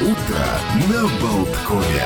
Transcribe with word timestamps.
Утро 0.00 0.14
на 0.88 1.02
Болткове. 1.20 2.04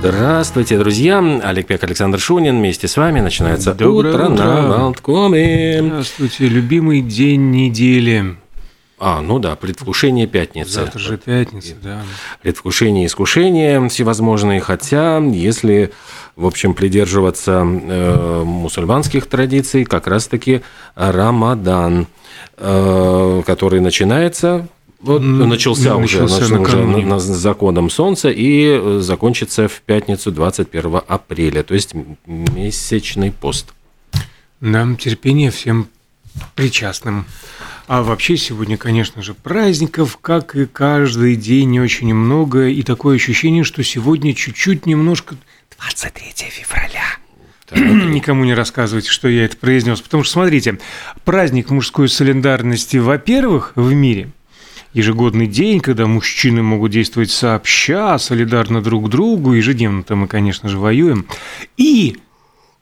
Здравствуйте, 0.00 0.76
друзья! 0.76 1.40
Олег 1.44 1.68
Пек, 1.68 1.84
Александр 1.84 2.18
Шунин. 2.18 2.58
Вместе 2.58 2.88
с 2.88 2.96
вами 2.96 3.20
начинается 3.20 3.74
Доброе 3.74 4.12
утро, 4.12 4.28
утро. 4.28 4.44
на 4.44 4.68
Болткоме. 4.68 5.82
Здравствуйте, 5.82 6.48
любимый 6.48 7.00
день 7.00 7.52
недели. 7.52 8.36
А, 8.98 9.20
ну 9.20 9.38
да, 9.38 9.54
предвкушение 9.54 10.26
пятницы. 10.26 10.72
Завтра 10.72 10.98
же 10.98 11.16
пятница, 11.16 11.74
да. 11.80 12.02
Предвкушение 12.42 13.04
и 13.04 13.06
искушения 13.06 13.88
всевозможные, 13.88 14.60
хотя, 14.60 15.18
если, 15.18 15.92
в 16.34 16.44
общем, 16.44 16.74
придерживаться 16.74 17.64
э, 17.64 18.42
мусульманских 18.44 19.26
традиций, 19.26 19.84
как 19.84 20.08
раз-таки 20.08 20.62
Рамадан, 20.96 22.08
э, 22.56 23.42
который 23.46 23.78
начинается 23.78 24.66
вот 25.00 25.22
М, 25.22 25.48
начался, 25.48 25.96
уже, 25.96 26.22
начался 26.22 26.44
нач- 26.54 26.60
уже 26.60 26.76
на- 27.06 27.18
с 27.18 27.24
законом 27.24 27.88
Солнца 27.90 28.30
и 28.30 28.64
э, 28.66 28.98
закончится 29.00 29.68
в 29.68 29.80
пятницу 29.82 30.32
21 30.32 31.02
апреля, 31.06 31.62
то 31.62 31.74
есть 31.74 31.94
месячный 32.26 33.30
пост. 33.32 33.72
Нам 34.60 34.96
терпение 34.96 35.50
всем 35.50 35.88
причастным. 36.54 37.26
А 37.86 38.02
вообще 38.02 38.36
сегодня, 38.36 38.76
конечно 38.76 39.22
же, 39.22 39.34
праздников, 39.34 40.18
как 40.20 40.54
и 40.56 40.66
каждый 40.66 41.36
день, 41.36 41.78
очень 41.78 42.12
много. 42.14 42.66
И 42.68 42.82
такое 42.82 43.16
ощущение, 43.16 43.64
что 43.64 43.82
сегодня 43.82 44.34
чуть-чуть 44.34 44.84
немножко 44.84 45.36
23 45.78 46.50
февраля. 46.50 47.04
Никому 47.70 48.44
не 48.44 48.54
рассказывайте, 48.54 49.10
что 49.10 49.28
я 49.28 49.44
это 49.44 49.56
произнес. 49.56 50.00
Потому 50.00 50.22
что, 50.24 50.32
смотрите, 50.34 50.78
праздник 51.24 51.70
мужской 51.70 52.08
солидарности, 52.08 52.96
во-первых, 52.98 53.72
в 53.76 53.92
мире– 53.92 54.30
ежегодный 54.92 55.46
день, 55.46 55.80
когда 55.80 56.06
мужчины 56.06 56.62
могут 56.62 56.92
действовать 56.92 57.30
сообща, 57.30 58.18
солидарно 58.18 58.82
друг 58.82 59.08
другу, 59.08 59.52
ежедневно-то 59.52 60.16
мы, 60.16 60.26
конечно 60.26 60.68
же, 60.68 60.78
воюем. 60.78 61.26
И 61.76 62.16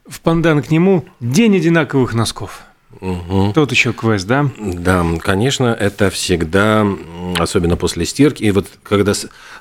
в 0.06 0.20
пандан 0.20 0.62
к 0.62 0.70
нему 0.70 1.05
День 1.20 1.56
одинаковых 1.56 2.14
носков. 2.14 2.62
Мгм. 3.00 3.52
Тот 3.52 3.70
еще 3.72 3.92
квест, 3.92 4.27
да? 4.27 4.50
Да, 4.58 5.05
конечно, 5.20 5.66
это 5.66 6.11
всегда, 6.11 6.86
особенно 7.38 7.77
после 7.77 8.06
стирки, 8.06 8.42
и 8.42 8.50
вот 8.50 8.66
когда 8.83 9.12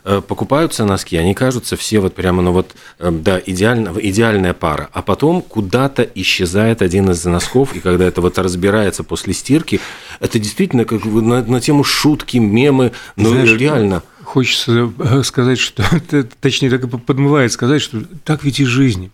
э, 0.03 0.21
покупаются 0.25 0.85
носки, 0.85 1.17
они 1.17 1.33
кажутся 1.33 1.75
все 1.75 1.99
вот 1.99 2.15
прямо, 2.15 2.41
ну 2.41 2.51
вот, 2.51 2.75
э, 2.99 3.11
да, 3.11 3.41
идеально, 3.45 3.93
идеальная 3.99 4.53
пара, 4.53 4.89
а 4.93 5.01
потом 5.01 5.41
куда-то 5.41 6.03
исчезает 6.03 6.81
один 6.81 7.09
из 7.11 7.23
носков, 7.25 7.75
и 7.75 7.79
когда 7.79 8.05
это 8.05 8.21
вот 8.21 8.37
разбирается 8.37 9.03
после 9.03 9.33
стирки, 9.33 9.79
это 10.19 10.39
действительно 10.39 10.85
как 10.85 11.05
на, 11.05 11.43
на 11.43 11.61
тему 11.61 11.83
шутки, 11.83 12.37
мемы, 12.37 12.91
ну 13.15 13.29
Знаешь, 13.29 13.51
реально. 13.57 14.03
Хочется 14.23 14.91
э, 14.97 15.23
сказать, 15.23 15.59
что, 15.59 15.83
точнее, 16.41 16.69
так 16.69 16.83
и 16.83 16.87
подмывает 16.87 17.51
сказать, 17.51 17.81
что 17.81 18.03
так 18.23 18.43
ведь 18.43 18.59
и 18.59 18.65
жизнь. 18.65 19.11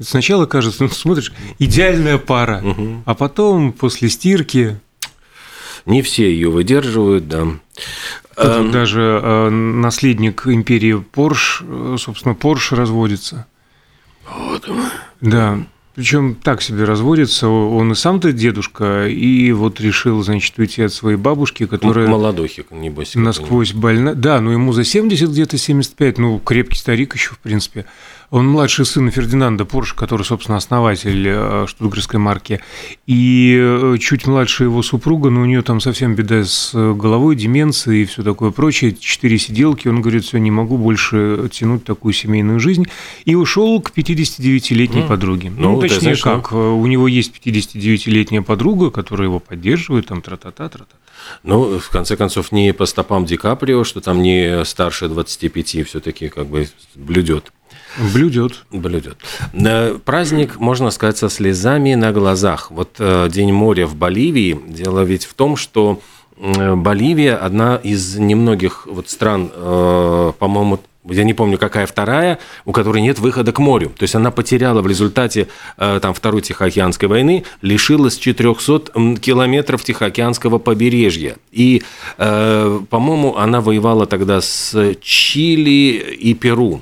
Сначала 0.00 0.46
кажется, 0.46 0.84
ну, 0.84 0.88
смотришь, 0.90 1.32
идеальная 1.58 2.18
пара, 2.18 2.62
а 3.04 3.14
потом 3.14 3.72
после 3.72 4.08
стирки 4.08 4.78
Не 5.86 6.02
все 6.02 6.30
ее 6.32 6.50
выдерживают, 6.50 7.28
да. 7.28 7.46
Тут 8.36 8.46
Эм, 8.46 8.70
даже 8.72 9.20
э, 9.22 9.48
наследник 9.50 10.46
империи 10.46 10.94
Порш, 10.94 11.62
э, 11.62 11.96
собственно, 11.98 12.34
Порш 12.34 12.72
разводится. 12.72 13.46
Да. 15.20 15.58
Причем 15.94 16.34
так 16.34 16.60
себе 16.60 16.84
разводится. 16.84 17.48
Он 17.48 17.92
и 17.92 17.94
сам-то 17.94 18.32
дедушка, 18.32 19.06
и 19.06 19.52
вот 19.52 19.80
решил, 19.80 20.20
значит, 20.24 20.58
уйти 20.58 20.82
от 20.82 20.92
своей 20.92 21.16
бабушки, 21.16 21.66
которая 21.66 22.08
Молодохи, 22.08 22.66
небось. 22.72 23.14
насквозь 23.14 23.72
больна. 23.72 24.14
Да, 24.14 24.40
ну 24.40 24.50
ему 24.50 24.72
за 24.72 24.82
70, 24.82 25.30
где-то 25.30 25.56
75, 25.56 26.18
ну, 26.18 26.40
крепкий 26.40 26.78
старик 26.78 27.14
еще, 27.14 27.30
в 27.34 27.38
принципе. 27.38 27.86
Он 28.30 28.46
младший 28.48 28.84
сын 28.86 29.10
Фердинанда 29.10 29.64
Порш, 29.64 29.92
который, 29.94 30.22
собственно, 30.22 30.56
основатель 30.58 31.24
э, 31.26 31.66
штутгарской 31.68 32.18
марки. 32.18 32.60
И 33.06 33.56
э, 33.60 33.96
чуть 34.00 34.26
младше 34.26 34.64
его 34.64 34.82
супруга, 34.82 35.30
но 35.30 35.42
у 35.42 35.44
нее 35.44 35.62
там 35.62 35.80
совсем 35.80 36.14
беда 36.14 36.44
с 36.44 36.72
э, 36.74 36.94
головой, 36.94 37.36
деменцией 37.36 38.02
и 38.02 38.04
все 38.06 38.22
такое 38.22 38.50
прочее. 38.50 38.92
Четыре 38.98 39.38
сиделки. 39.38 39.88
Он 39.88 40.00
говорит, 40.00 40.24
все, 40.24 40.38
не 40.38 40.50
могу 40.50 40.76
больше 40.78 41.48
тянуть 41.52 41.84
такую 41.84 42.12
семейную 42.12 42.60
жизнь. 42.60 42.86
И 43.24 43.34
ушел 43.34 43.80
к 43.80 43.92
59-летней 43.96 45.02
М. 45.02 45.08
подруге. 45.08 45.50
Ну, 45.56 45.72
Ну, 45.74 45.80
точнее, 45.80 46.00
знаешь, 46.00 46.24
ну- 46.24 46.40
как, 46.42 46.52
э, 46.52 46.56
у 46.56 46.86
него 46.86 47.08
есть 47.08 47.32
59-летняя 47.32 48.42
подруга, 48.42 48.90
которая 48.90 49.28
его 49.28 49.38
поддерживает, 49.40 50.06
там, 50.06 50.22
тра-та-та, 50.22 50.68
тра-та. 50.68 50.96
Ну, 51.42 51.78
в 51.78 51.88
конце 51.90 52.16
концов, 52.16 52.52
не 52.52 52.72
по 52.74 52.86
стопам 52.86 53.24
Ди 53.24 53.36
Каприо, 53.36 53.84
что 53.84 54.00
там 54.00 54.22
не 54.22 54.64
старше 54.64 55.08
25 55.08 55.82
все-таки 55.86 56.28
как 56.28 56.46
бы 56.46 56.68
блюдет. 56.94 57.52
Блюдет. 57.98 58.64
Блюдет. 58.70 59.16
Э, 59.52 59.98
Праздник, 60.04 60.58
можно 60.58 60.90
сказать, 60.90 61.18
со 61.18 61.28
слезами 61.28 61.94
на 61.94 62.12
глазах. 62.12 62.70
Вот 62.70 62.96
э, 62.98 63.28
День 63.30 63.52
моря 63.52 63.86
в 63.86 63.94
Боливии. 63.94 64.60
Дело 64.66 65.00
ведь 65.00 65.24
в 65.24 65.34
том, 65.34 65.56
что 65.56 66.00
э, 66.36 66.74
Боливия 66.74 67.36
одна 67.36 67.76
из 67.76 68.16
немногих 68.16 68.86
вот 68.86 69.08
стран, 69.10 69.50
по-моему, 70.38 70.80
я 71.06 71.22
не 71.22 71.34
помню, 71.34 71.58
какая 71.58 71.86
вторая, 71.86 72.38
у 72.64 72.72
которой 72.72 73.02
нет 73.02 73.18
выхода 73.18 73.52
к 73.52 73.58
морю. 73.58 73.90
То 73.90 74.04
есть 74.04 74.14
она 74.14 74.30
потеряла 74.30 74.80
в 74.80 74.86
результате 74.86 75.48
там, 75.76 76.14
Второй 76.14 76.40
Тихоокеанской 76.40 77.08
войны, 77.08 77.44
лишилась 77.60 78.16
400 78.16 78.92
м, 78.94 79.18
километров 79.18 79.84
Тихоокеанского 79.84 80.56
побережья. 80.56 81.36
И, 81.52 81.82
по-моему, 82.16 83.36
она 83.36 83.60
воевала 83.60 84.06
тогда 84.06 84.40
с 84.40 84.94
Чили 85.02 86.16
и 86.18 86.32
Перу. 86.32 86.80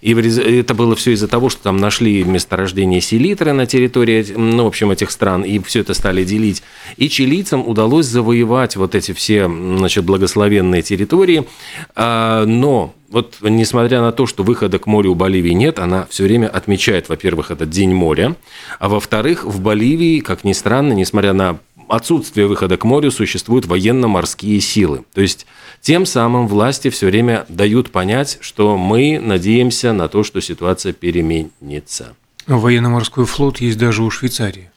И 0.00 0.12
это 0.14 0.74
было 0.74 0.96
все 0.96 1.12
из-за 1.12 1.28
того, 1.28 1.48
что 1.48 1.62
там 1.62 1.76
нашли 1.76 2.24
месторождение 2.24 3.00
селитры 3.00 3.52
на 3.52 3.66
территории, 3.66 4.24
ну, 4.36 4.64
в 4.64 4.68
общем, 4.68 4.90
этих 4.90 5.10
стран, 5.10 5.42
и 5.42 5.58
все 5.60 5.80
это 5.80 5.94
стали 5.94 6.24
делить. 6.24 6.62
И 6.96 7.08
чилийцам 7.08 7.66
удалось 7.66 8.06
завоевать 8.06 8.76
вот 8.76 8.94
эти 8.94 9.12
все, 9.12 9.46
значит, 9.46 10.04
благословенные 10.04 10.82
территории. 10.82 11.44
А, 11.94 12.44
Но 12.44 12.94
вот 13.14 13.36
несмотря 13.42 14.00
на 14.00 14.10
то, 14.10 14.26
что 14.26 14.42
выхода 14.42 14.78
к 14.78 14.86
морю 14.86 15.12
у 15.12 15.14
Боливии 15.14 15.52
нет, 15.52 15.78
она 15.78 16.06
все 16.10 16.24
время 16.24 16.48
отмечает, 16.48 17.08
во-первых, 17.08 17.52
этот 17.52 17.70
День 17.70 17.94
моря, 17.94 18.34
а 18.80 18.88
во-вторых, 18.88 19.44
в 19.44 19.60
Боливии, 19.60 20.18
как 20.18 20.42
ни 20.42 20.52
странно, 20.52 20.94
несмотря 20.94 21.32
на 21.32 21.58
отсутствие 21.88 22.46
выхода 22.46 22.76
к 22.76 22.84
морю, 22.84 23.10
существуют 23.10 23.66
военно-морские 23.66 24.60
силы. 24.60 25.04
То 25.12 25.20
есть 25.20 25.46
тем 25.80 26.06
самым 26.06 26.48
власти 26.48 26.90
все 26.90 27.06
время 27.06 27.46
дают 27.48 27.90
понять, 27.90 28.38
что 28.40 28.76
мы 28.76 29.18
надеемся 29.18 29.92
на 29.92 30.08
то, 30.08 30.22
что 30.22 30.40
ситуация 30.40 30.92
переменится. 30.92 32.14
Военно-морской 32.46 33.24
флот 33.24 33.60
есть 33.60 33.78
даже 33.78 34.02
у 34.02 34.10
Швейцарии. 34.10 34.70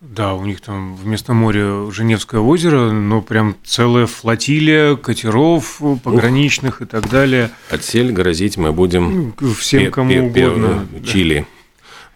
Да, 0.00 0.34
у 0.34 0.44
них 0.44 0.60
там 0.60 0.96
вместо 0.96 1.32
моря 1.32 1.90
Женевское 1.90 2.40
озеро, 2.40 2.90
но 2.90 3.22
прям 3.22 3.56
целая 3.64 4.06
флотилия 4.06 4.96
катеров 4.96 5.80
пограничных 6.02 6.82
и 6.82 6.84
так 6.84 7.08
далее. 7.08 7.50
Отсель 7.70 8.12
грозить 8.12 8.58
мы 8.58 8.72
будем 8.72 9.34
Всем, 9.58 9.90
кому 9.90 10.26
угодно. 10.26 10.86
Чили. 11.06 11.46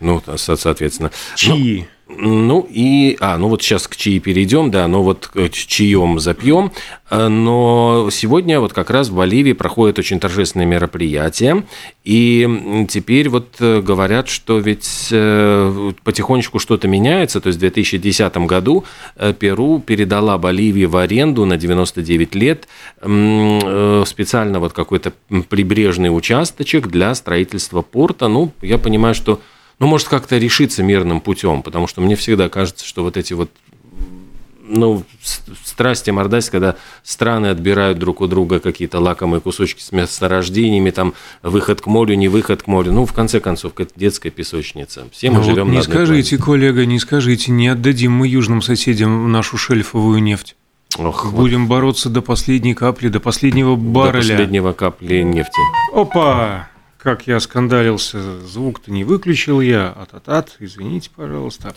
Ну, 0.01 0.23
со- 0.37 0.57
соответственно. 0.57 1.11
Чьи? 1.37 1.87
Ну 2.11 2.67
и, 2.71 3.19
а, 3.21 3.37
ну 3.37 3.49
вот 3.49 3.63
сейчас 3.63 3.87
к 3.87 3.95
чаи 3.95 4.19
перейдем, 4.19 4.71
да, 4.71 4.89
но 4.89 5.03
вот 5.03 5.31
чаем 5.53 6.19
запьем. 6.21 6.73
А, 7.11 7.29
Но 7.29 8.09
сегодня 8.11 8.61
вот 8.61 8.73
как 8.73 8.89
раз 8.89 9.11
в 9.11 9.15
Боливии 9.17 9.53
проходит 9.53 9.99
очень 9.99 10.19
торжественное 10.19 10.65
мероприятие, 10.65 11.65
и 12.05 12.87
теперь 12.89 13.29
вот 13.29 13.57
э, 13.61 13.83
говорят, 13.83 14.29
что 14.31 14.59
ведь 14.59 15.09
э, 15.11 15.93
потихонечку 16.03 16.59
что-то 16.59 16.89
меняется, 16.89 17.43
то 17.43 17.49
есть 17.49 17.59
в 17.59 17.61
2010 17.61 18.37
году 18.39 18.85
э, 19.17 19.35
Перу 19.39 19.79
передала 19.79 20.39
Боливии 20.39 20.87
в 20.87 20.97
аренду 20.97 21.45
на 21.45 21.59
99 21.59 22.35
лет 22.35 22.69
э, 23.03 24.03
специально 24.07 24.61
вот 24.61 24.73
какой-то 24.73 25.13
прибрежный 25.51 26.09
участочек 26.09 26.87
для 26.87 27.15
строительства 27.15 27.83
порта. 27.83 28.29
Ну, 28.29 28.51
я 28.63 28.79
понимаю, 28.79 29.15
что 29.15 29.41
ну, 29.79 29.87
может, 29.87 30.09
как-то 30.09 30.39
решиться 30.39 30.83
мирным 30.83 31.21
путем, 31.21 31.63
потому 31.63 31.87
что 31.87 32.01
мне 32.01 32.17
всегда 32.17 32.49
кажется, 32.49 32.85
что 32.85 33.03
вот 33.03 33.17
эти 33.17 33.33
вот 33.33 33.51
ну, 34.71 35.03
страсти 35.65 36.11
мордась, 36.11 36.51
когда 36.51 36.77
страны 37.03 37.47
отбирают 37.47 37.99
друг 37.99 38.21
у 38.21 38.27
друга 38.27 38.61
какие-то 38.61 39.01
лакомые 39.01 39.41
кусочки 39.41 39.81
с 39.81 39.93
месторождениями, 39.93 40.91
там, 40.91 41.15
выход 41.43 41.81
к 41.81 41.87
морю, 41.87 42.17
не 42.17 42.29
выход 42.29 42.65
к 42.65 42.67
морю. 42.67 42.93
Ну, 42.93 43.07
в 43.07 43.13
конце 43.13 43.41
концов, 43.41 43.73
это 43.79 43.93
детская 43.97 44.31
песочница. 44.31 45.07
Все 45.11 45.31
мы 45.31 45.37
Ну 45.39 45.41
вот 45.43 45.51
живем 45.51 45.71
не 45.71 45.77
на 45.77 45.81
одной 45.81 45.97
скажите, 45.97 46.37
коллега, 46.39 46.85
не 46.85 46.99
скажите, 46.99 47.51
не 47.51 47.69
отдадим 47.69 48.13
мы 48.13 48.29
южным 48.29 48.61
соседям 48.61 49.33
нашу 49.33 49.57
шельфовую 49.57 50.23
нефть. 50.23 50.55
планете. 50.95 51.09
Ох, 51.17 51.25
вот 51.27 51.35
Будем 51.35 51.67
бороться 51.67 52.09
до 52.09 52.23
последней 52.23 52.75
капли, 52.75 53.09
до 53.09 53.21
последнего 53.21 53.77
до 53.77 53.83
барреля. 53.83 54.19
последнего 54.19 54.73
капли 54.73 55.23
нефти. 55.23 55.61
Опа! 55.95 56.69
Как 56.99 57.27
я 57.29 57.39
скандалился, 57.41 58.41
звук-то 58.47 58.91
не 58.91 59.05
выключил 59.05 59.61
я, 59.61 59.95
а-та-тат, 59.97 60.57
извините, 60.59 61.11
пожалуйста. 61.15 61.75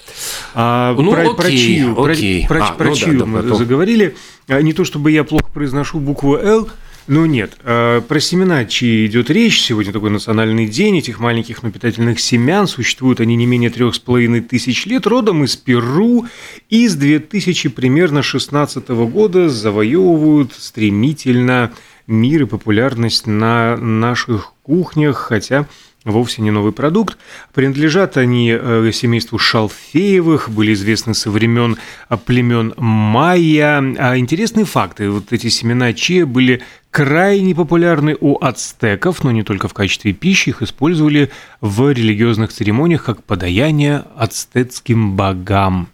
А 0.55 0.95
Ну, 0.97 1.11
про, 1.11 1.29
окей, 1.31 1.85
про- 1.85 2.03
окей. 2.11 2.45
про, 2.47 2.65
А, 2.65 2.71
про 2.73 2.85
ну 2.85 2.91
да, 2.91 2.97
чию 2.99 3.19
да, 3.19 3.25
мы 3.27 3.41
потом. 3.43 3.57
заговорили. 3.57 4.15
А, 4.47 4.61
Не 4.61 4.73
то 4.73 4.83
чтобы 4.83 5.11
я 5.11 5.23
плохо 5.23 5.45
произношу 5.53 5.99
букву 5.99 6.35
«Л», 6.37 6.69
но 7.07 7.25
нет. 7.25 7.53
А, 7.63 8.01
Про 8.01 8.19
семена 8.19 8.65
чьи 8.65 9.05
идет 9.05 9.29
речь. 9.29 9.61
Сегодня 9.61 9.93
такой 9.93 10.09
национальный 10.09 10.65
день 10.67 10.97
этих 10.97 11.19
маленьких, 11.19 11.61
но 11.61 11.69
питательных 11.71 12.19
семян. 12.19 12.65
Существуют 12.67 13.19
они 13.19 13.35
не 13.35 13.45
менее 13.45 13.69
трех 13.69 13.93
с 13.95 13.99
половиной 13.99 14.41
тысяч 14.41 14.85
лет, 14.87 15.05
родом 15.07 15.43
из 15.43 15.55
Перу. 15.55 16.25
И 16.69 16.87
с 16.87 16.95
2000 16.95 17.69
примерно 17.69 18.23
16 18.23 18.89
года 19.05 19.49
завоевывают 19.49 20.53
стремительно 20.53 21.71
мир 22.11 22.43
и 22.43 22.45
популярность 22.45 23.25
на 23.25 23.75
наших 23.77 24.53
кухнях, 24.63 25.17
хотя 25.17 25.65
вовсе 26.03 26.41
не 26.41 26.51
новый 26.51 26.71
продукт. 26.71 27.17
Принадлежат 27.53 28.17
они 28.17 28.51
э, 28.51 28.91
семейству 28.93 29.37
Шалфеевых, 29.37 30.49
были 30.49 30.73
известны 30.73 31.13
со 31.13 31.29
времен 31.29 31.77
а, 32.09 32.17
племен 32.17 32.73
майя. 32.77 33.83
А 33.97 34.17
интересные 34.17 34.65
факты. 34.65 35.09
Вот 35.09 35.31
эти 35.31 35.47
семена 35.47 35.93
чиа 35.93 36.25
были 36.25 36.61
крайне 36.89 37.55
популярны 37.55 38.17
у 38.19 38.43
ацтеков, 38.43 39.23
но 39.23 39.31
не 39.31 39.43
только 39.43 39.67
в 39.67 39.73
качестве 39.73 40.13
пищи. 40.13 40.49
Их 40.49 40.61
использовали 40.61 41.31
в 41.61 41.91
религиозных 41.91 42.51
церемониях 42.51 43.03
как 43.03 43.23
подаяние 43.23 44.03
ацтецким 44.15 45.15
богам. 45.15 45.87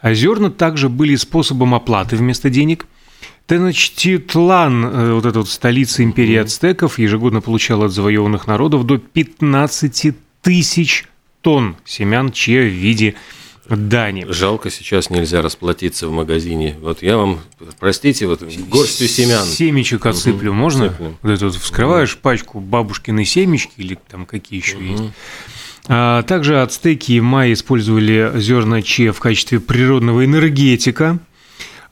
А 0.00 0.14
зерна 0.14 0.50
также 0.50 0.88
были 0.88 1.14
способом 1.16 1.74
оплаты 1.74 2.16
вместо 2.16 2.50
денег– 2.50 2.86
Теночтитлан, 3.50 4.84
э, 4.84 5.12
вот 5.12 5.26
эта 5.26 5.40
вот 5.40 5.48
столица 5.48 6.04
империи 6.04 6.36
ацтеков, 6.36 7.00
ежегодно 7.00 7.40
получала 7.40 7.86
от 7.86 7.92
завоеванных 7.92 8.46
народов 8.46 8.86
до 8.86 8.98
15 8.98 10.14
тысяч 10.40 11.06
тонн 11.40 11.74
семян 11.84 12.30
чья 12.30 12.60
в 12.60 12.72
виде 12.72 13.16
дани. 13.68 14.24
Жалко, 14.28 14.70
сейчас 14.70 15.10
нельзя 15.10 15.42
расплатиться 15.42 16.06
в 16.06 16.12
магазине. 16.12 16.76
Вот 16.80 17.02
я 17.02 17.16
вам, 17.16 17.40
простите, 17.80 18.28
вот 18.28 18.40
горстью 18.68 19.08
семян. 19.08 19.44
Семечек 19.44 20.06
отсыплю, 20.06 20.52
можно? 20.52 20.84
Отсыплю. 20.84 21.16
Вот 21.20 21.30
это 21.32 21.46
вот 21.46 21.56
вскрываешь 21.56 22.16
пачку 22.18 22.60
бабушкиной 22.60 23.24
семечки 23.24 23.72
или 23.78 23.98
там 24.08 24.26
какие 24.26 24.60
еще 24.60 24.78
есть. 24.78 25.02
А 25.88 26.22
также 26.22 26.62
ацтеки 26.62 27.12
и 27.12 27.20
майя 27.20 27.52
использовали 27.54 28.30
зерна 28.36 28.80
чиа 28.80 29.12
в 29.12 29.18
качестве 29.18 29.58
природного 29.58 30.24
энергетика. 30.24 31.18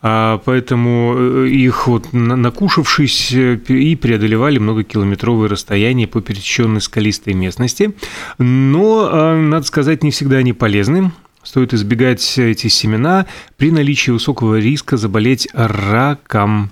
А, 0.00 0.38
Поэтому 0.44 1.14
э, 1.16 1.48
их 1.48 1.88
вот 1.88 2.12
на- 2.12 2.36
накушавшись 2.36 3.32
э, 3.32 3.54
и 3.68 3.96
преодолевали 3.96 4.58
многокилометровые 4.58 5.48
расстояния 5.48 6.06
по 6.06 6.20
пересеченной 6.20 6.80
скалистой 6.80 7.34
местности. 7.34 7.94
Но, 8.38 9.08
а, 9.10 9.36
надо 9.36 9.66
сказать, 9.66 10.04
не 10.04 10.10
всегда 10.12 10.36
они 10.36 10.52
полезны. 10.52 11.10
Стоит 11.42 11.72
избегать 11.74 12.38
эти 12.38 12.68
семена 12.68 13.26
при 13.56 13.70
наличии 13.72 14.10
высокого 14.10 14.58
риска 14.60 14.96
заболеть 14.96 15.48
раком. 15.52 16.70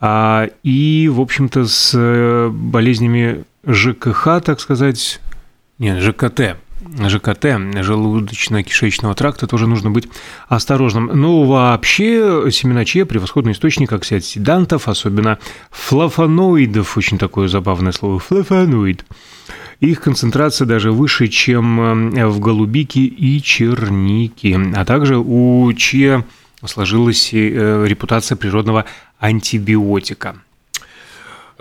А, 0.00 0.48
И, 0.62 1.08
в 1.10 1.20
общем-то, 1.20 1.66
с 1.66 1.92
э, 1.94 2.48
болезнями 2.52 3.44
ЖКХ, 3.66 4.40
так 4.44 4.60
сказать, 4.60 5.20
нет, 5.78 6.02
ЖКТ. 6.02 6.56
ЖКТ, 6.80 7.44
желудочно-кишечного 7.44 9.14
тракта, 9.14 9.46
тоже 9.46 9.66
нужно 9.66 9.90
быть 9.90 10.08
осторожным. 10.48 11.06
Но 11.06 11.44
вообще 11.44 12.50
семена 12.50 12.84
чиа– 12.84 13.04
превосходный 13.06 13.52
источник 13.52 13.92
оксидантов, 13.92 14.88
особенно 14.88 15.38
флавоноидов, 15.70 16.96
очень 16.96 17.18
такое 17.18 17.48
забавное 17.48 17.92
слово, 17.92 18.18
флавоноид. 18.18 19.04
Их 19.80 20.00
концентрация 20.00 20.66
даже 20.66 20.90
выше, 20.90 21.28
чем 21.28 22.14
э, 22.14 22.26
в 22.26 22.40
голубике 22.40 23.00
и 23.00 23.40
чернике. 23.40 24.58
А 24.74 24.84
также 24.84 25.18
у 25.18 25.72
чиа 25.72 26.24
сложилась 26.64 27.30
э, 27.32 27.84
репутация 27.86 28.34
природного 28.34 28.86
антибиотика 29.20 30.36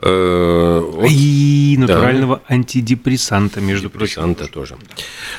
Э, 0.01 1.05
и 1.09 1.75
натурального 1.77 2.41
антидепрессанта, 2.47 3.61
между 3.61 3.89
прочим. 3.89 4.21
Антидепрессанта 4.21 4.53
тоже. 4.53 4.77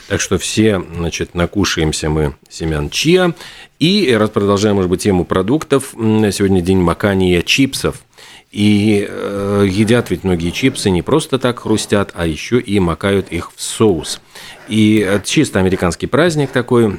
Так 0.09 0.21
что 0.21 0.39
все, 0.39 0.83
значит, 0.97 1.35
накушаемся 1.35 2.11
мы 2.11 2.35
семян 2.49 2.91
чиа. 2.91 3.35
И 3.79 4.13
раз 4.19 4.31
продолжаем, 4.31 4.77
может 4.77 4.91
быть, 4.91 5.03
тему 5.03 5.25
продуктов, 5.25 5.95
сегодня 5.95 6.61
день 6.61 6.79
макания 6.79 7.43
чипсов. 7.43 8.03
И 8.51 9.07
э, 9.09 9.67
едят 9.69 10.11
ведь 10.11 10.25
многие 10.25 10.51
чипсы 10.51 10.91
не 10.91 11.03
просто 11.03 11.39
так 11.39 11.61
хрустят, 11.61 12.13
а 12.15 12.27
еще 12.27 12.59
и 12.59 12.81
макают 12.81 13.31
их 13.31 13.53
в 13.55 13.61
соус. 13.61 14.21
И 14.69 14.99
это 14.99 15.27
чисто 15.27 15.59
американский 15.59 16.07
праздник 16.07 16.51
такой, 16.51 16.99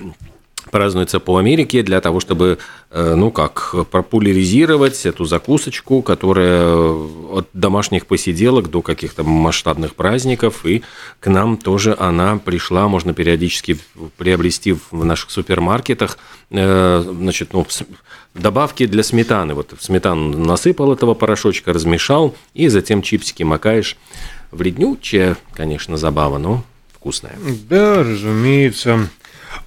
празднуется 0.69 1.19
по 1.19 1.37
Америке 1.37 1.83
для 1.83 2.01
того, 2.01 2.19
чтобы, 2.19 2.57
э, 2.91 3.15
ну 3.15 3.31
как, 3.31 3.75
популяризировать 3.91 5.05
эту 5.05 5.25
закусочку, 5.25 6.01
которая 6.01 6.73
от 6.73 7.47
домашних 7.53 8.05
посиделок 8.05 8.69
до 8.69 8.81
каких-то 8.81 9.23
масштабных 9.23 9.95
праздников, 9.95 10.65
и 10.65 10.83
к 11.19 11.27
нам 11.27 11.57
тоже 11.57 11.95
она 11.99 12.37
пришла, 12.37 12.87
можно 12.87 13.13
периодически 13.13 13.77
приобрести 14.17 14.75
в 14.91 15.05
наших 15.05 15.31
супермаркетах, 15.31 16.17
э, 16.51 17.03
значит, 17.05 17.53
ну, 17.53 17.65
добавки 18.33 18.85
для 18.85 19.03
сметаны. 19.03 19.53
Вот 19.53 19.73
в 19.77 19.83
сметану 19.83 20.37
насыпал 20.37 20.93
этого 20.93 21.13
порошочка, 21.13 21.73
размешал, 21.73 22.35
и 22.53 22.67
затем 22.67 23.01
чипсики 23.01 23.43
макаешь. 23.43 23.97
Вреднючая, 24.51 25.37
конечно, 25.53 25.97
забава, 25.97 26.39
но 26.39 26.63
вкусная. 26.93 27.37
Да, 27.69 28.03
разумеется. 28.03 29.09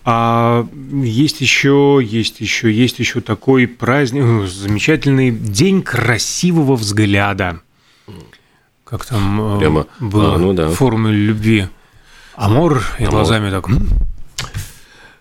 А 0.04 0.66
есть 1.02 1.40
еще, 1.40 2.00
есть 2.02 2.40
еще, 2.40 2.72
есть 2.72 2.98
еще 2.98 3.20
такой 3.20 3.68
праздник, 3.68 4.48
замечательный 4.48 5.30
день 5.30 5.82
красивого 5.82 6.74
взгляда. 6.74 7.60
Как 8.84 9.04
там 9.06 9.56
э, 9.56 9.58
Прямо, 9.60 9.86
было 10.00 10.34
а, 10.34 10.38
ну 10.38 10.52
да. 10.52 10.68
в 10.68 10.74
формуле 10.74 11.16
любви. 11.16 11.68
Амор 12.34 12.82
и 12.98 13.04
Амор. 13.04 13.12
глазами 13.12 13.50
так. 13.50 13.68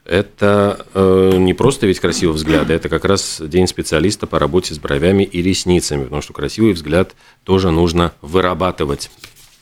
Это 0.04 0.86
э, 0.94 1.38
не 1.38 1.54
просто 1.54 1.86
ведь 1.88 2.00
красивый 2.00 2.36
взгляд, 2.36 2.70
это 2.70 2.90
как 2.90 3.06
раз 3.06 3.40
день 3.40 3.68
специалиста 3.68 4.28
по 4.28 4.40
работе 4.40 4.74
с 4.74 4.80
бровями 4.80 5.24
и 5.24 5.42
ресницами, 5.42 6.04
потому 6.04 6.22
что 6.22 6.34
красивый 6.34 6.74
взгляд 6.74 7.16
тоже 7.46 7.72
нужно 7.72 8.12
вырабатывать 8.22 9.10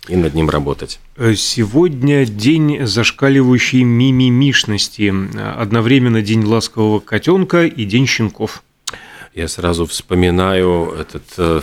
и 0.09 0.15
над 0.15 0.33
ним 0.33 0.49
работать. 0.49 0.99
Э, 1.17 1.35
Сегодня 1.35 2.25
день 2.25 2.85
зашкаливающей 2.85 3.83
мимимишности. 3.83 5.13
Одновременно 5.57 6.21
день 6.21 6.43
ласкового 6.43 6.99
котенка 6.99 7.65
и 7.65 7.85
день 7.85 8.07
щенков. 8.07 8.63
Я 9.35 9.47
сразу 9.47 9.85
вспоминаю 9.85 10.95
этот 10.99 11.23
э, 11.37 11.61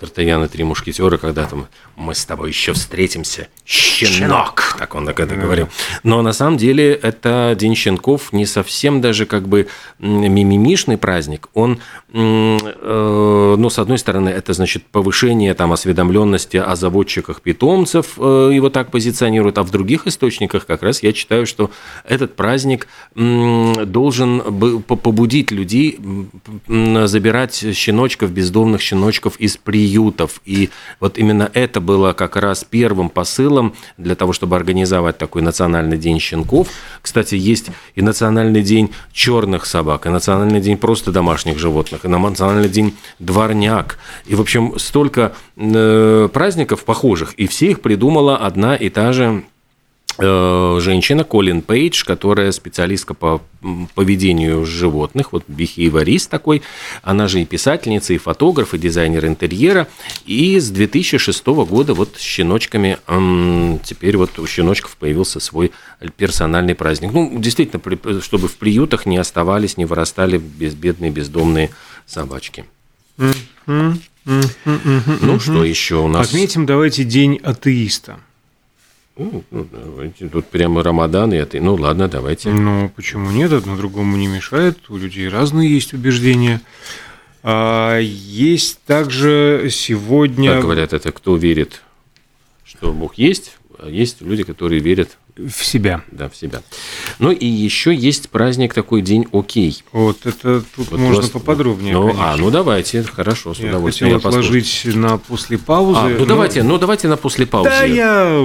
фильм 0.00 0.10
Тартаяна 0.10 0.48
Три 0.48 0.64
мушкетера, 0.64 1.16
когда 1.16 1.44
там 1.46 1.66
мы 1.96 2.14
с 2.14 2.24
тобой 2.24 2.48
еще 2.48 2.72
встретимся, 2.72 3.48
щенок, 3.64 4.76
так 4.78 4.94
он 4.94 5.06
так 5.06 5.20
это 5.20 5.36
говорил. 5.36 5.68
Но 6.02 6.22
на 6.22 6.32
самом 6.32 6.56
деле 6.56 6.92
это 6.94 7.54
День 7.58 7.74
щенков 7.74 8.32
не 8.32 8.46
совсем 8.46 9.00
даже 9.00 9.26
как 9.26 9.48
бы 9.48 9.66
мимимишный 9.98 10.96
праздник. 10.96 11.48
Он, 11.54 11.78
э, 12.12 13.56
ну, 13.58 13.70
с 13.70 13.78
одной 13.78 13.98
стороны, 13.98 14.30
это 14.30 14.52
значит 14.52 14.84
повышение 14.84 15.54
там 15.54 15.72
осведомленности 15.72 16.56
о 16.56 16.74
заводчиках 16.76 17.40
питомцев, 17.42 18.14
э, 18.18 18.50
его 18.54 18.70
так 18.70 18.90
позиционируют, 18.90 19.58
а 19.58 19.62
в 19.62 19.70
других 19.70 20.06
источниках 20.06 20.66
как 20.66 20.82
раз 20.82 21.02
я 21.02 21.12
читаю, 21.12 21.46
что 21.46 21.70
этот 22.04 22.36
праздник 22.36 22.88
м, 23.16 23.90
должен 23.90 24.40
побудить 24.84 25.50
людей 25.50 25.98
забирать 26.68 27.74
щеночков, 27.74 28.30
бездомных 28.30 28.80
щеночков 28.80 29.36
из 29.38 29.56
приютов. 29.90 30.40
И 30.44 30.70
вот 31.00 31.18
именно 31.18 31.50
это 31.52 31.80
было 31.80 32.12
как 32.12 32.36
раз 32.36 32.64
первым 32.64 33.08
посылом 33.08 33.74
для 33.98 34.14
того, 34.14 34.32
чтобы 34.32 34.56
организовать 34.56 35.18
такой 35.18 35.42
национальный 35.42 35.98
день 35.98 36.20
щенков. 36.20 36.68
Кстати, 37.02 37.34
есть 37.34 37.70
и 37.96 38.02
национальный 38.02 38.62
день 38.62 38.90
черных 39.12 39.66
собак, 39.66 40.06
и 40.06 40.10
национальный 40.10 40.60
день 40.60 40.76
просто 40.76 41.12
домашних 41.12 41.58
животных, 41.58 42.04
и 42.04 42.08
национальный 42.08 42.68
день 42.68 42.94
дворняк. 43.18 43.98
И, 44.26 44.34
в 44.34 44.40
общем, 44.40 44.78
столько 44.78 45.32
э, 45.56 46.28
праздников 46.32 46.84
похожих, 46.84 47.34
и 47.34 47.46
все 47.46 47.70
их 47.70 47.80
придумала 47.80 48.36
одна 48.36 48.76
и 48.76 48.90
та 48.90 49.12
же 49.12 49.42
женщина 50.20 51.24
Колин 51.24 51.62
Пейдж, 51.62 52.04
которая 52.04 52.52
специалистка 52.52 53.14
по 53.14 53.40
поведению 53.94 54.64
животных, 54.64 55.32
вот 55.32 55.44
бихейворист 55.48 56.30
такой, 56.30 56.62
она 57.02 57.28
же 57.28 57.40
и 57.42 57.44
писательница, 57.44 58.12
и 58.14 58.18
фотограф, 58.18 58.72
и 58.74 58.78
дизайнер 58.78 59.26
интерьера, 59.26 59.86
и 60.24 60.58
с 60.58 60.70
2006 60.70 61.46
года 61.46 61.94
вот 61.94 62.16
с 62.16 62.20
щеночками, 62.20 62.98
теперь 63.84 64.16
вот 64.16 64.38
у 64.38 64.46
щеночков 64.46 64.96
появился 64.96 65.40
свой 65.40 65.72
персональный 66.16 66.74
праздник. 66.74 67.12
Ну, 67.12 67.38
действительно, 67.38 67.82
чтобы 68.22 68.48
в 68.48 68.56
приютах 68.56 69.06
не 69.06 69.18
оставались, 69.18 69.76
не 69.76 69.84
вырастали 69.84 70.38
безбедные 70.38 71.10
бездомные 71.10 71.70
собачки. 72.06 72.64
Ну, 73.66 73.94
что 75.38 75.64
еще 75.64 75.96
у 75.96 76.08
нас? 76.08 76.28
Отметим 76.28 76.64
давайте 76.66 77.04
день 77.04 77.38
атеиста. 77.42 78.20
Ну, 79.20 79.44
ну, 79.50 79.66
давайте. 79.70 80.28
Тут 80.28 80.46
прямо 80.46 80.82
Рамадан 80.82 81.34
и 81.34 81.36
это. 81.36 81.60
Ну, 81.60 81.74
ладно, 81.74 82.08
давайте. 82.08 82.50
Ну, 82.50 82.90
почему 82.96 83.30
нет? 83.30 83.52
Одно 83.52 83.76
другому 83.76 84.16
не 84.16 84.26
мешает. 84.26 84.88
У 84.88 84.96
людей 84.96 85.28
разные 85.28 85.70
есть 85.70 85.92
убеждения. 85.92 86.62
А, 87.42 87.98
есть 87.98 88.80
также 88.86 89.68
сегодня... 89.70 90.54
Как 90.54 90.62
говорят, 90.62 90.94
это 90.94 91.12
кто 91.12 91.36
верит, 91.36 91.82
что 92.64 92.94
Бог 92.94 93.16
есть, 93.16 93.58
а 93.78 93.90
есть 93.90 94.22
люди, 94.22 94.42
которые 94.42 94.80
верят 94.80 95.18
в 95.36 95.64
себя. 95.64 96.02
Да, 96.10 96.28
в 96.28 96.36
себя. 96.36 96.62
Ну 97.18 97.30
и 97.30 97.46
еще 97.46 97.94
есть 97.94 98.30
праздник 98.30 98.74
такой 98.74 99.02
день 99.02 99.26
Окей. 99.32 99.82
Вот 99.92 100.26
это 100.26 100.62
тут 100.74 100.90
вот 100.90 101.00
можно 101.00 101.22
вас... 101.22 101.30
поподробнее. 101.30 101.94
Ну, 101.94 102.14
а, 102.18 102.36
ну 102.36 102.50
давайте, 102.50 103.02
хорошо, 103.02 103.54
с 103.54 103.58
я 103.58 103.68
удовольствием. 103.68 104.14
Хотел 104.14 104.30
я 104.30 104.38
отложить 104.38 104.82
на 104.84 105.18
после 105.18 105.58
паузы. 105.58 105.98
А, 106.00 106.08
ну 106.08 106.18
но... 106.18 106.24
давайте, 106.26 106.62
ну 106.62 106.78
давайте 106.78 107.08
на 107.08 107.16
после 107.16 107.46
паузы. 107.46 107.70
Да, 107.70 107.84
я 107.84 108.38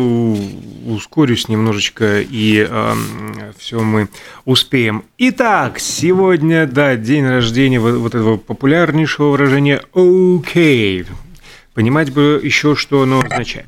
ускорюсь 0.85 1.47
немножечко 1.47 2.21
и 2.21 2.65
э, 2.69 2.93
все 3.57 3.79
мы 3.79 4.09
успеем. 4.45 5.03
Итак, 5.17 5.79
сегодня, 5.79 6.67
да, 6.67 6.95
день 6.95 7.25
рождения 7.25 7.79
вот, 7.79 7.95
вот 7.95 8.15
этого 8.15 8.37
популярнейшего 8.37 9.29
выражения 9.29 9.81
«окей». 9.93 11.05
Понимать 11.73 12.13
бы 12.13 12.39
еще, 12.41 12.75
что 12.75 13.01
оно 13.01 13.19
означает. 13.19 13.67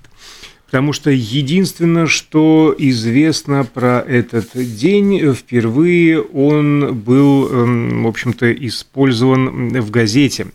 Потому 0.67 0.91
что 0.91 1.09
единственное, 1.09 2.07
что 2.07 2.75
известно 2.77 3.63
про 3.63 4.03
этот 4.05 4.49
день, 4.53 5.33
впервые 5.33 6.21
он 6.21 6.93
был, 6.93 7.49
эм, 7.49 8.03
в 8.03 8.07
общем-то, 8.07 8.51
использован 8.53 9.69
в 9.69 9.89
газете. 9.91 10.47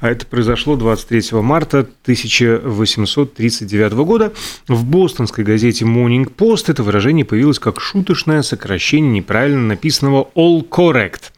А 0.00 0.10
это 0.10 0.26
произошло 0.26 0.74
23 0.74 1.40
марта 1.42 1.88
1839 2.02 3.92
года. 4.04 4.32
В 4.66 4.84
бостонской 4.84 5.44
газете 5.44 5.84
Morning 5.84 6.28
Post 6.34 6.64
это 6.66 6.82
выражение 6.82 7.24
появилось 7.24 7.60
как 7.60 7.80
шуточное 7.80 8.42
сокращение 8.42 9.12
неправильно 9.12 9.68
написанного 9.68 10.28
«all 10.34 10.68
correct». 10.68 11.30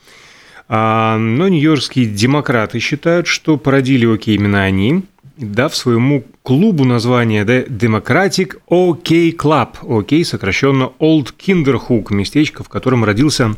А, 0.66 1.18
но 1.18 1.48
нью-йоркские 1.48 2.06
демократы 2.06 2.78
считают, 2.78 3.26
что 3.26 3.58
породили 3.58 4.06
окей 4.06 4.36
именно 4.36 4.62
они– 4.62 5.02
дав 5.36 5.74
своему 5.74 6.24
клубу 6.42 6.84
название 6.84 7.44
The 7.44 7.68
Democratic 7.68 8.58
OK 8.70 9.36
Club, 9.36 9.68
OK 9.82 10.24
сокращенно 10.24 10.92
Old 11.00 11.34
Kinderhook, 11.38 12.12
местечко, 12.12 12.62
в 12.62 12.68
котором 12.68 13.04
родился 13.04 13.56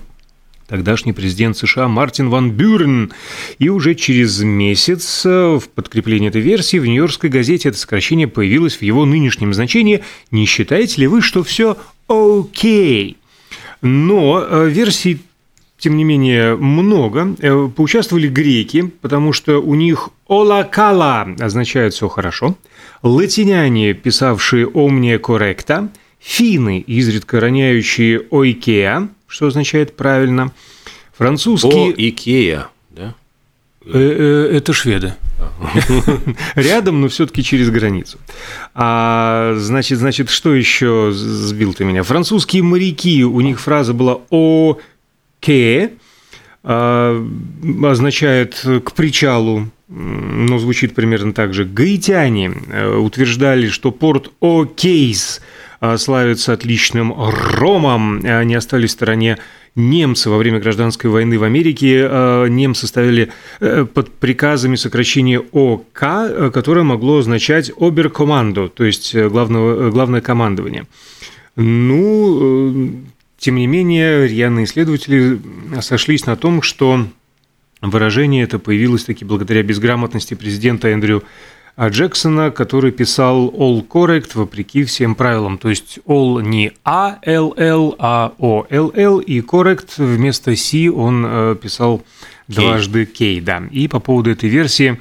тогдашний 0.66 1.12
президент 1.12 1.56
США 1.56 1.88
Мартин 1.88 2.28
Ван 2.28 2.50
Бюрен. 2.50 3.12
И 3.58 3.68
уже 3.68 3.94
через 3.94 4.42
месяц 4.42 5.24
э, 5.24 5.58
в 5.58 5.68
подкреплении 5.68 6.28
этой 6.28 6.40
версии 6.40 6.78
в 6.78 6.86
Нью-Йоркской 6.86 7.30
газете 7.30 7.68
это 7.68 7.78
сокращение 7.78 8.26
появилось 8.26 8.76
в 8.76 8.82
его 8.82 9.04
нынешнем 9.04 9.54
значении. 9.54 10.02
Не 10.30 10.46
считаете 10.46 11.02
ли 11.02 11.06
вы, 11.06 11.22
что 11.22 11.44
все 11.44 11.76
окей? 12.08 13.16
Но 13.82 14.44
э, 14.44 14.68
версий 14.68 15.20
тем 15.78 15.96
не 15.96 16.04
менее, 16.04 16.56
много. 16.56 17.34
Э, 17.40 17.68
поучаствовали 17.74 18.28
греки, 18.28 18.82
потому 19.00 19.32
что 19.32 19.60
у 19.60 19.74
них 19.74 20.10
«олакала» 20.26 21.28
означает 21.38 21.94
«все 21.94 22.08
хорошо», 22.08 22.56
латиняне, 23.02 23.92
писавшие 23.92 24.66
«омния 24.66 25.18
корректа», 25.18 25.88
финны, 26.18 26.80
изредка 26.80 27.40
роняющие 27.40 28.22
«ойкеа», 28.30 29.08
что 29.26 29.46
означает 29.48 29.96
«правильно», 29.96 30.52
французские... 31.16 31.92
«О, 31.92 31.94
Икея», 31.96 32.68
да? 32.90 33.14
Э, 33.84 34.48
э, 34.50 34.56
это 34.56 34.72
шведы. 34.72 35.14
Рядом, 36.54 37.02
но 37.02 37.08
все-таки 37.08 37.42
через 37.42 37.68
границу. 37.70 38.18
А, 38.74 39.54
значит, 39.58 39.98
значит, 39.98 40.30
что 40.30 40.54
еще 40.54 41.12
сбил 41.12 41.74
ты 41.74 41.84
меня? 41.84 42.02
Французские 42.02 42.62
моряки, 42.62 43.22
у 43.24 43.40
них 43.42 43.60
фраза 43.60 43.92
была 43.92 44.20
«о 44.30 44.78
ке 45.46 45.92
означает 46.62 48.60
к 48.84 48.92
причалу, 48.92 49.68
но 49.88 50.58
звучит 50.58 50.94
примерно 50.94 51.32
так 51.32 51.54
же. 51.54 51.64
Гаитяне 51.64 52.52
э, 52.68 52.96
утверждали, 52.96 53.68
что 53.68 53.92
порт 53.92 54.32
О'Кейс 54.40 55.40
а, 55.78 55.96
славится 55.96 56.52
отличным 56.52 57.14
ромом. 57.16 58.20
Они 58.24 58.56
остались 58.56 58.90
в 58.90 58.94
стороне 58.94 59.38
немцы 59.76 60.28
во 60.28 60.38
время 60.38 60.58
гражданской 60.58 61.08
войны 61.08 61.38
в 61.38 61.44
Америке. 61.44 62.08
А, 62.10 62.46
немцы 62.46 62.88
ставили 62.88 63.30
э, 63.60 63.84
под 63.84 64.10
приказами 64.10 64.74
сокращение 64.74 65.38
ОК, 65.52 66.02
э, 66.02 66.50
которое 66.52 66.82
могло 66.82 67.18
означать 67.18 67.70
оберкомандо, 67.78 68.68
то 68.68 68.82
есть 68.82 69.14
главного, 69.14 69.90
главное 69.90 70.20
командование. 70.20 70.86
Ну, 71.54 73.04
тем 73.38 73.56
не 73.56 73.66
менее, 73.66 74.26
рьяные 74.26 74.64
исследователи 74.64 75.40
сошлись 75.80 76.26
на 76.26 76.36
том, 76.36 76.62
что 76.62 77.06
выражение 77.82 78.44
это 78.44 78.58
появилось 78.58 79.04
таки 79.04 79.24
благодаря 79.24 79.62
безграмотности 79.62 80.34
президента 80.34 80.88
Эндрю 80.88 81.22
Джексона, 81.78 82.50
который 82.50 82.90
писал 82.90 83.50
all 83.50 83.86
correct 83.86 84.30
вопреки 84.34 84.84
всем 84.84 85.14
правилам. 85.14 85.58
То 85.58 85.68
есть 85.68 85.98
all 86.06 86.42
не 86.42 86.72
A, 86.84 87.18
L, 87.22 87.52
L, 87.56 87.94
а 87.98 88.32
O, 88.38 88.66
L, 88.70 88.92
L, 88.94 89.18
и 89.18 89.40
correct 89.40 89.90
вместо 89.98 90.56
C 90.56 90.90
он 90.90 91.24
э, 91.26 91.56
писал 91.60 92.02
дважды 92.48 93.04
K, 93.04 93.40
да. 93.42 93.62
И 93.70 93.88
по 93.88 94.00
поводу 94.00 94.30
этой 94.30 94.48
версии 94.48 94.98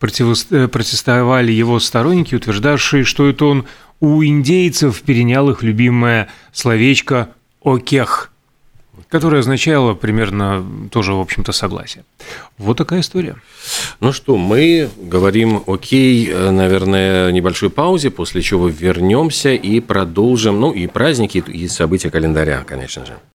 э, 0.00 0.68
протестовали 0.68 1.52
его 1.52 1.78
сторонники, 1.78 2.34
утверждавшие, 2.34 3.04
что 3.04 3.28
это 3.28 3.44
он 3.44 3.66
у 4.00 4.24
индейцев 4.24 5.02
перенял 5.02 5.50
их 5.50 5.62
любимое 5.62 6.28
словечко 6.52 7.30
окех, 7.64 8.30
которое 9.08 9.38
означало 9.38 9.94
примерно 9.94 10.64
тоже, 10.90 11.14
в 11.14 11.20
общем-то, 11.20 11.52
согласие. 11.52 12.04
Вот 12.58 12.76
такая 12.76 13.00
история. 13.00 13.36
Ну 14.00 14.12
что, 14.12 14.36
мы 14.36 14.88
говорим 14.96 15.62
окей, 15.66 16.32
наверное, 16.32 17.32
небольшой 17.32 17.70
паузе, 17.70 18.10
после 18.10 18.42
чего 18.42 18.68
вернемся 18.68 19.54
и 19.54 19.80
продолжим, 19.80 20.60
ну 20.60 20.70
и 20.70 20.86
праздники, 20.86 21.38
и 21.38 21.66
события 21.66 22.10
календаря, 22.10 22.62
конечно 22.64 23.04
же. 23.04 23.14